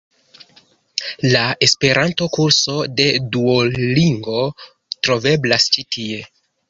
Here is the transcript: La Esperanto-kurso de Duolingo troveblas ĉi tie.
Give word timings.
La 1.33 1.43
Esperanto-kurso 1.67 2.77
de 3.01 3.07
Duolingo 3.35 4.43
troveblas 4.97 5.69
ĉi 5.77 5.87
tie. 5.99 6.25